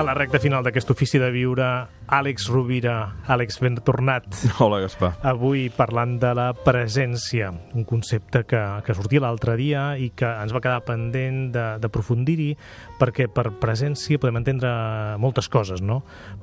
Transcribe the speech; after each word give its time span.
A 0.00 0.02
la 0.02 0.14
recta 0.16 0.38
final 0.40 0.62
d'aquest 0.64 0.88
ofici 0.94 1.18
de 1.20 1.26
viure, 1.28 1.64
Àlex 2.08 2.46
Rovira. 2.48 3.18
Àlex, 3.28 3.58
ben 3.60 3.74
tornat. 3.84 4.24
Hola, 4.64 4.78
Gaspar. 4.80 5.10
Avui 5.28 5.66
parlant 5.76 6.14
de 6.22 6.30
la 6.32 6.46
presència, 6.56 7.50
un 7.76 7.84
concepte 7.84 8.40
que, 8.48 8.60
que 8.86 8.96
sortia 8.96 9.20
l'altre 9.20 9.58
dia 9.60 9.82
i 10.00 10.06
que 10.16 10.30
ens 10.40 10.54
va 10.56 10.62
quedar 10.64 10.86
pendent 10.86 11.50
d'aprofundir-hi, 11.82 12.54
perquè 12.96 13.26
per 13.28 13.50
presència 13.60 14.16
podem 14.22 14.38
entendre 14.40 14.70
moltes 15.20 15.50
coses, 15.52 15.84
no? 15.84 15.98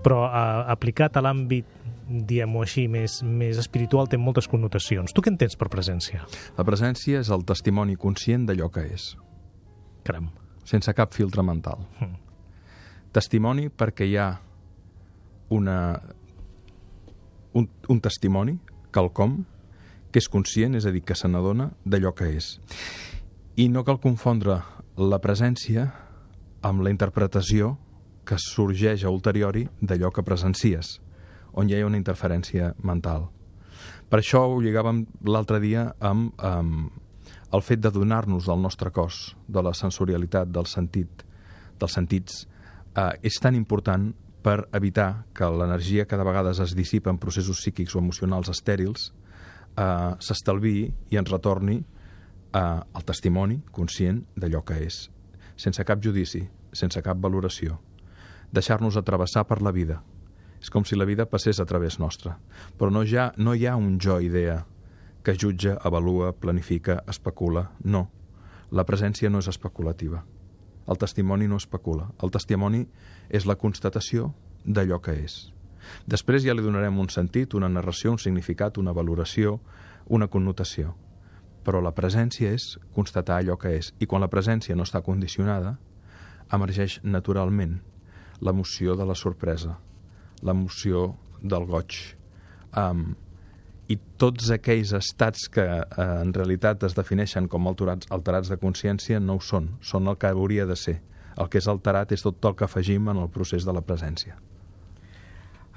Però 0.06 0.28
eh, 0.28 0.44
aplicat 0.76 1.18
a 1.18 1.26
l'àmbit 1.26 1.90
diguem-ho 2.06 2.62
així, 2.62 2.86
més, 2.86 3.18
més 3.26 3.58
espiritual, 3.58 4.06
té 4.06 4.22
moltes 4.22 4.46
connotacions. 4.54 5.18
Tu 5.18 5.26
què 5.26 5.34
entens 5.34 5.58
per 5.58 5.72
presència? 5.74 6.30
La 6.62 6.68
presència 6.70 7.26
és 7.26 7.34
el 7.34 7.42
testimoni 7.50 7.98
conscient 7.98 8.46
d'allò 8.46 8.70
que 8.70 8.86
és. 8.86 9.10
Caram. 10.06 10.30
Sense 10.62 10.94
cap 10.94 11.18
filtre 11.18 11.42
mental. 11.42 11.82
Mm 11.98 12.17
testimoni 13.18 13.72
perquè 13.74 14.06
hi 14.06 14.16
ha 14.22 14.30
una, 15.50 15.78
un, 17.58 17.70
un 17.90 18.02
testimoni, 18.04 18.58
quelcom, 18.94 19.40
que 20.12 20.22
és 20.22 20.30
conscient, 20.32 20.78
és 20.78 20.86
a 20.86 20.94
dir, 20.94 21.04
que 21.06 21.18
se 21.18 21.30
n'adona 21.30 21.72
d'allò 21.86 22.14
que 22.16 22.30
és. 22.38 22.56
I 23.58 23.68
no 23.74 23.84
cal 23.88 24.00
confondre 24.04 24.60
la 24.98 25.20
presència 25.24 25.88
amb 26.66 26.84
la 26.86 26.94
interpretació 26.94 27.76
que 28.28 28.38
sorgeix 28.42 29.06
a 29.06 29.14
ulteriori 29.14 29.66
d'allò 29.80 30.12
que 30.14 30.26
presencies, 30.26 30.98
on 31.58 31.70
hi 31.70 31.78
ha 31.78 31.88
una 31.88 32.00
interferència 32.00 32.74
mental. 32.84 33.30
Per 34.08 34.20
això 34.20 34.44
ho 34.48 34.60
lligàvem 34.64 35.06
l'altre 35.28 35.60
dia 35.64 35.88
amb, 36.00 36.34
amb 36.38 37.56
el 37.56 37.64
fet 37.64 37.82
de 37.82 37.92
donar-nos 37.92 38.48
del 38.48 38.62
nostre 38.62 38.92
cos, 38.92 39.36
de 39.48 39.64
la 39.64 39.74
sensorialitat, 39.74 40.52
del 40.52 40.68
sentit, 40.68 41.24
dels 41.80 41.96
sentits, 41.98 42.46
eh, 42.98 43.14
és 43.22 43.38
tan 43.42 43.56
important 43.56 44.10
per 44.44 44.68
evitar 44.78 45.26
que 45.36 45.48
l'energia 45.52 46.08
cada 46.08 46.26
vegada 46.28 46.52
es 46.52 46.76
dissipa 46.76 47.12
en 47.12 47.20
processos 47.22 47.62
psíquics 47.62 47.96
o 47.96 48.00
emocionals 48.00 48.50
estèrils, 48.54 49.12
eh, 49.78 50.14
s'estalviï 50.20 50.88
i 51.12 51.20
ens 51.20 51.32
retorni 51.32 51.78
eh, 51.82 52.60
el 52.62 53.06
testimoni 53.06 53.62
conscient 53.72 54.24
d'allò 54.36 54.64
que 54.66 54.80
és, 54.86 55.08
sense 55.56 55.84
cap 55.84 56.02
judici, 56.04 56.48
sense 56.74 57.02
cap 57.04 57.20
valoració. 57.22 57.80
Deixar-nos 58.54 58.98
atravessar 58.98 59.46
per 59.48 59.62
la 59.62 59.74
vida. 59.76 60.02
És 60.62 60.72
com 60.74 60.86
si 60.88 60.96
la 60.96 61.06
vida 61.06 61.28
passés 61.30 61.60
a 61.60 61.66
través 61.70 62.00
nostra. 62.00 62.38
Però 62.80 62.90
no, 62.90 63.04
ja, 63.06 63.32
no 63.38 63.54
hi 63.54 63.68
ha 63.68 63.76
un 63.76 64.00
jo-idea 64.00 64.64
que 65.24 65.36
jutja, 65.36 65.76
avalua, 65.84 66.32
planifica, 66.34 67.02
especula. 67.08 67.68
No. 67.84 68.08
La 68.72 68.86
presència 68.88 69.30
no 69.30 69.44
és 69.44 69.50
especulativa. 69.52 70.24
El 70.88 70.98
testimoni 70.98 71.48
no 71.48 71.60
especula. 71.60 72.10
El 72.24 72.32
testimoni 72.32 72.86
és 73.30 73.46
la 73.46 73.58
constatació 73.60 74.32
d'allò 74.66 75.02
que 75.04 75.18
és. 75.24 75.38
Després 76.08 76.44
ja 76.44 76.56
li 76.56 76.64
donarem 76.64 77.00
un 77.00 77.10
sentit, 77.10 77.54
una 77.56 77.70
narració, 77.70 78.12
un 78.12 78.22
significat, 78.22 78.78
una 78.78 78.94
valoració, 78.96 79.60
una 80.08 80.28
connotació. 80.28 80.96
Però 81.68 81.82
la 81.84 81.94
presència 81.96 82.54
és 82.56 82.78
constatar 82.96 83.42
allò 83.42 83.58
que 83.60 83.76
és. 83.78 83.94
I 84.00 84.08
quan 84.08 84.24
la 84.24 84.32
presència 84.32 84.76
no 84.76 84.88
està 84.88 85.04
condicionada, 85.04 85.78
emergeix 86.54 87.00
naturalment 87.04 87.78
l'emoció 88.40 88.96
de 88.96 89.06
la 89.08 89.16
sorpresa, 89.16 89.78
l'emoció 90.44 91.16
del 91.42 91.66
goig, 91.68 91.98
um, 92.78 93.16
i 93.88 93.98
tots 94.20 94.50
aquells 94.52 94.92
estats 94.98 95.48
que 95.52 95.64
eh, 95.64 96.08
en 96.08 96.34
realitat 96.36 96.84
es 96.88 96.96
defineixen 96.98 97.48
com 97.52 97.70
alterats, 97.70 98.10
alterats 98.12 98.52
de 98.52 98.60
consciència 98.60 99.22
no 99.24 99.38
ho 99.38 99.44
són, 99.44 99.72
són 99.82 100.12
el 100.12 100.20
que 100.20 100.32
hauria 100.32 100.68
de 100.68 100.76
ser. 100.76 101.00
El 101.38 101.50
que 101.54 101.62
és 101.62 101.68
alterat 101.70 102.12
és 102.12 102.24
tot 102.26 102.44
el 102.50 102.56
que 102.58 102.66
afegim 102.66 103.08
en 103.14 103.22
el 103.22 103.30
procés 103.30 103.66
de 103.66 103.76
la 103.76 103.84
presència. 103.86 104.36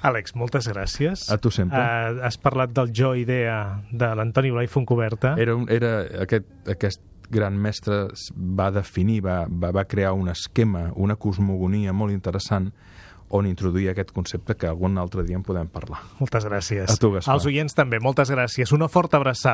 Àlex, 0.01 0.33
moltes 0.33 0.65
gràcies. 0.65 1.27
A 1.29 1.37
tu 1.37 1.51
sempre. 1.53 1.77
Uh, 1.77 2.23
has 2.25 2.39
parlat 2.41 2.73
del 2.73 2.89
jo 2.97 3.13
idea 3.13 3.83
de 3.93 4.09
l'Antoni 4.17 4.49
Blai 4.49 4.67
Foncoberta. 4.67 5.35
Era, 5.37 5.53
un, 5.55 5.67
era 5.69 5.99
aquest, 6.23 6.49
aquest 6.73 7.03
gran 7.31 7.55
mestre 7.61 8.07
va 8.35 8.71
definir, 8.73 9.21
va, 9.23 9.43
va, 9.45 9.69
va 9.71 9.85
crear 9.85 10.15
un 10.17 10.31
esquema, 10.33 10.89
una 10.97 11.15
cosmogonia 11.21 11.93
molt 11.93 12.11
interessant 12.17 12.71
on 13.31 13.47
introduir 13.47 13.89
aquest 13.91 14.11
concepte 14.15 14.55
que 14.59 14.67
algun 14.69 14.97
altre 15.01 15.23
dia 15.27 15.37
en 15.39 15.43
podem 15.43 15.67
parlar. 15.71 16.01
Moltes 16.19 16.45
gràcies. 16.47 16.91
A 16.91 16.97
tu, 16.99 17.13
Gaspar. 17.15 17.33
Als 17.33 17.47
oients 17.49 17.75
també, 17.77 17.99
moltes 18.03 18.31
gràcies. 18.31 18.71
Una 18.75 18.89
forta 18.91 19.17
abraçada. 19.17 19.49